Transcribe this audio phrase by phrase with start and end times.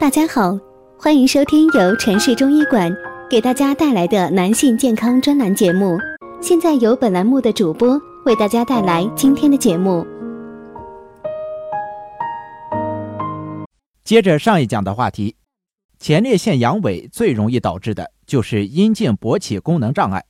[0.00, 0.56] 大家好，
[0.96, 2.88] 欢迎收听由城市中医馆
[3.28, 5.98] 给大家带来的男性健康专栏节目。
[6.40, 10.06] 现在由本栏目的主播为大家带来今天的节目。
[14.04, 15.34] 接着上一讲的话题，
[15.98, 20.24] 前列腺阳痿最容易导致的就是阴茎勃起功能障碍，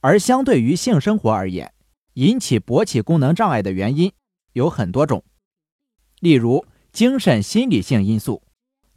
[0.00, 1.72] 而相对于性生活而言，
[2.14, 4.12] 引起勃起功能障碍的原因
[4.54, 5.22] 有很多种，
[6.18, 8.41] 例如精神心理性因素。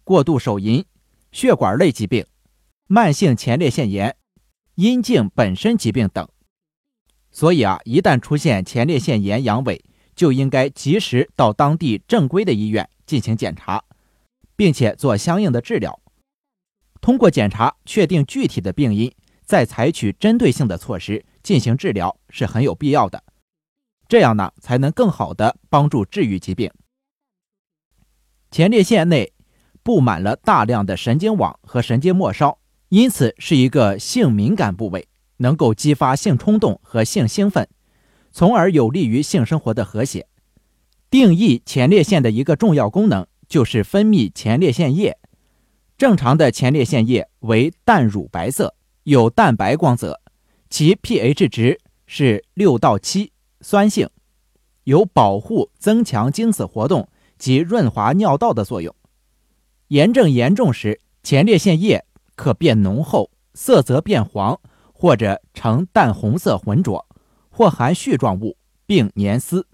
[0.05, 0.85] 过度手淫、
[1.31, 2.25] 血管类疾病、
[2.85, 4.15] 慢性前列腺炎、
[4.75, 6.29] 阴茎本身疾病等。
[7.31, 9.81] 所以啊，一旦出现前列腺炎阳痿，
[10.15, 13.83] 就应该及时到当地正规的医院进行检查，
[14.55, 15.99] 并且做相应的治疗。
[17.01, 19.11] 通过检查确定具体的病因，
[19.43, 23.23] 再采取针对性的措施进行治疗是很有必要的。
[24.07, 26.71] 这样呢，才能更好的帮助治愈疾病。
[28.51, 29.34] 前列腺内。
[29.85, 32.57] 布满了大量的神经网和神经末梢，
[32.89, 37.69] 因此是一个性敏感部位，能够激发性冲动和性兴奋，
[38.31, 40.25] 从而有利于性生活的和谐。
[41.11, 45.19] 定义前列腺的一个重要功能就是分泌前列腺液。
[45.99, 50.19] 正常的前列腺液为淡乳白色，有淡白光泽，
[50.67, 54.09] 其 pH 值是六到七，酸性，
[54.85, 58.95] 有保护、增强精子活动及润滑尿道的作用。
[59.89, 62.05] 炎症严重时，前列腺液
[62.35, 64.59] 可变浓厚，色泽变黄，
[64.91, 67.05] 或者呈淡红色浑浊，
[67.51, 69.67] 或含絮状物并粘丝。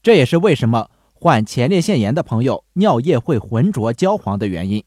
[0.00, 4.84] 这也是为什么患前列腺炎的朋友尿液会浑浊焦黄的原因。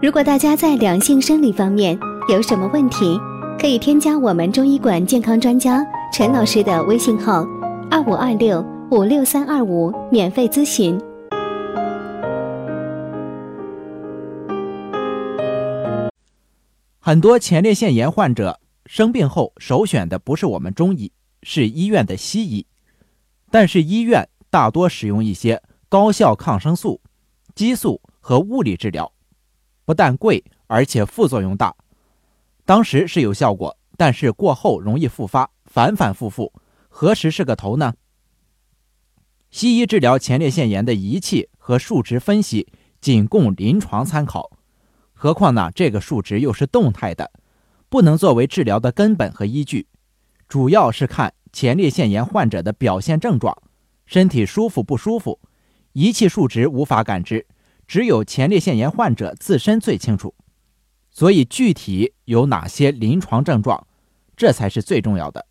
[0.00, 1.98] 如果大家在两性生理方面
[2.30, 3.20] 有什么问题，
[3.60, 7.44] 可以添加我们中医馆健康专家陈老师的微信号：
[7.90, 10.98] 二五二六五六三二五，免费咨询。
[17.08, 21.10] 很多前列腺炎患者生病后首选的不是我们中医，
[21.42, 22.66] 是医院的西医。
[23.50, 27.00] 但是医院大多使用一些高效抗生素、
[27.54, 29.10] 激素和物理治疗，
[29.86, 31.74] 不但贵，而且副作用大。
[32.66, 36.52] 当时是有效果，但是过后容易复发，反反复复，
[36.90, 37.94] 何时是个头呢？
[39.50, 42.68] 西医治疗前列腺炎的仪器和数值分析
[43.00, 44.50] 仅供临床参考。
[45.20, 45.68] 何况呢？
[45.74, 47.32] 这个数值又是动态的，
[47.88, 49.88] 不能作为治疗的根本和依据。
[50.46, 53.60] 主要是看前列腺炎患者的表现症状，
[54.06, 55.40] 身体舒服不舒服，
[55.92, 57.44] 仪器数值无法感知，
[57.88, 60.32] 只有前列腺炎患者自身最清楚。
[61.10, 63.88] 所以具体有哪些临床症状，
[64.36, 65.44] 这才是最重要的。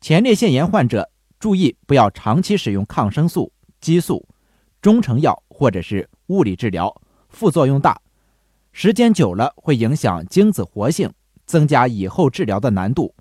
[0.00, 4.28] 前列腺炎患者注意不要长期使用抗生素、激素、
[4.80, 8.00] 中成药或者是物理治疗，副作用大。
[8.72, 11.12] 时间久了会影响精子活性，
[11.44, 13.14] 增加以后治疗的难度。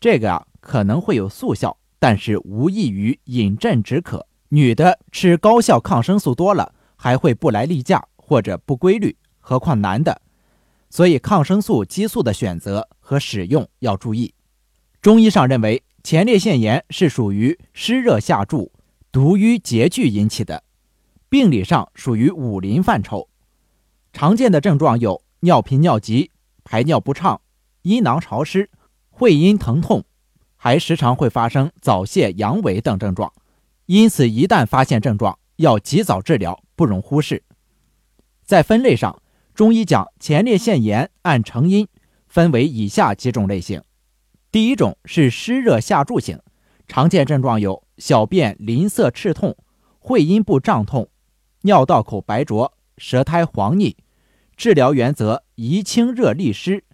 [0.00, 4.26] 这个啊可能会有速效，但是无异于饮鸩止渴。
[4.50, 10.22] 女的吃高效抗生素多了，还会不来例假或者不规律，何况男的？
[10.90, 14.32] 所以抗生素、激素的选择和使用要注意。
[15.02, 18.70] 中医上认为，前列腺炎是属于湿热下注、
[19.10, 20.62] 毒瘀结聚引起的，
[21.28, 23.28] 病理上属于五淋范畴。
[24.14, 26.30] 常见的症状有尿频尿急、
[26.62, 27.40] 排尿不畅、
[27.82, 28.70] 阴囊潮湿、
[29.10, 30.04] 会阴疼痛，
[30.54, 33.32] 还时常会发生早泄、阳痿等症状。
[33.86, 37.42] 因此，一旦发现症状，要及早治疗，不容忽视。
[38.44, 39.20] 在分类上，
[39.52, 41.88] 中医讲前列腺炎按成因
[42.28, 43.82] 分为以下几种类型：
[44.52, 46.38] 第一种是湿热下注型，
[46.86, 49.56] 常见症状有小便淋涩赤痛、
[49.98, 51.08] 会阴部胀痛、
[51.62, 53.96] 尿道口白浊、舌苔黄腻。
[54.56, 56.84] 治疗原则宜清热利湿，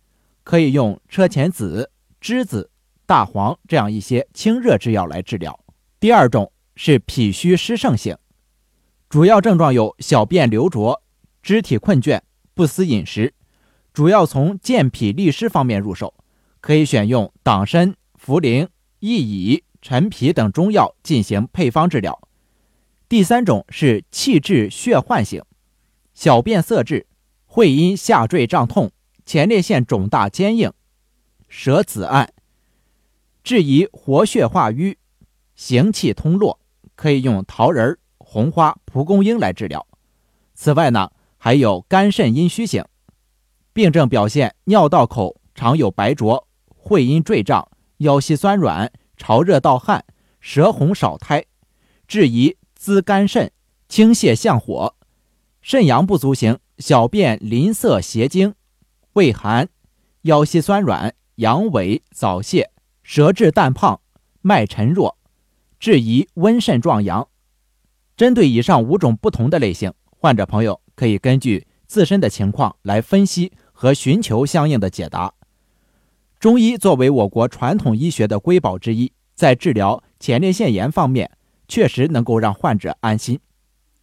[0.45, 1.91] 可以用车前子、
[2.21, 2.71] 栀子、
[3.07, 5.59] 大黄这样一些清热之药来治疗。
[5.99, 8.17] 第二种是脾虚湿盛型，
[9.09, 11.03] 主要症状有小便流浊、
[11.43, 12.21] 肢体困倦、
[12.55, 13.35] 不思饮食，
[13.93, 16.15] 主要从健脾利湿方面入手，
[16.61, 18.69] 可以选用党参、茯苓、
[19.01, 22.19] 薏苡、陈皮等中药进行配方治疗。
[23.09, 25.43] 第三种是气滞血患型，
[26.15, 27.07] 小便色滞。
[27.53, 28.93] 会阴下坠胀痛，
[29.27, 30.73] 前列腺肿大坚硬，
[31.49, 32.33] 舌紫暗，
[33.43, 34.99] 质疑活血化瘀，
[35.57, 36.61] 行气通络，
[36.95, 39.85] 可以用桃仁、红花、蒲公英来治疗。
[40.55, 42.85] 此外呢，还有肝肾阴虚型，
[43.73, 50.05] 病症表现尿道口常有白浊，会阴坠胀，腰膝酸软，潮热盗汗，
[50.39, 51.45] 舌红少苔，
[52.07, 53.51] 质疑滋肝肾、
[53.89, 54.95] 清泻降火；
[55.61, 58.55] 肾阳不足型，小便淋涩邪精，
[59.13, 59.69] 畏寒，
[60.23, 62.71] 腰膝酸软，阳痿早泄，
[63.03, 64.01] 舌质淡胖，
[64.41, 65.19] 脉沉弱，
[65.79, 67.29] 质疑温肾壮阳。
[68.17, 75.35] 针对以上五种不同的类型，患者朋友可以根据自身的情况来分析和寻求相应的解答。
[76.39, 81.31] 中医作为我国传统医学的瑰宝之一，在治疗前列腺炎方面
[81.69, 83.39] 确实能够让患者安心。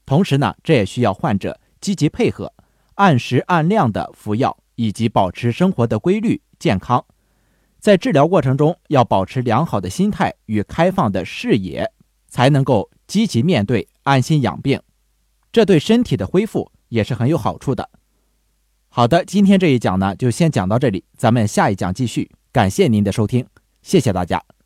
[0.06, 2.54] 同时呢，这也需要患者积极配合，
[2.98, 7.04] 按时按量的服药，以及保持生活的规律健康。
[7.80, 11.92] 在治疗过程中，要保持良好的心态与开放的视野，
[12.28, 14.82] 才能够积极面对，安心养病。
[15.52, 17.90] 这对身体的恢复也是很有好处的。
[18.90, 22.32] 好的，今天这一讲呢，就先讲到这里，咱们下一讲继续。
[22.52, 23.46] 感谢您的收听，
[23.84, 24.57] 谢谢大家。